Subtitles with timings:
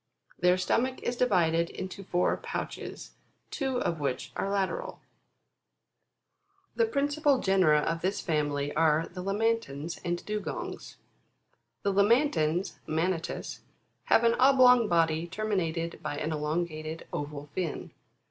[0.39, 3.11] Their stomach is divided into four pouches,
[3.51, 4.99] two of which are lateral.
[6.73, 6.73] 27.
[6.77, 10.95] The principal genera of this family are the Lamantins and Dvyonns;
[11.83, 11.83] 28.
[11.83, 13.59] The Lamantins, Man atm,
[14.05, 17.91] have an oblong body termi nated by an elongated oval fin.